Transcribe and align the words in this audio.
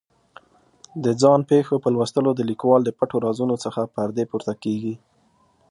د 1.03 1.05
ځان 1.21 1.39
پېښو 1.49 1.75
په 1.83 1.89
لوستلو 1.95 2.31
د 2.35 2.41
لیکوال 2.49 2.81
د 2.85 2.89
پټو 2.97 3.17
رازونو 3.25 3.55
څخه 3.63 3.81
پردې 3.95 4.23
پورته 4.29 4.53
کېږي. 4.63 4.95